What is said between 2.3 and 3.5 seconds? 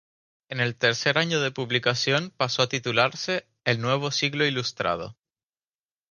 pasó a titularse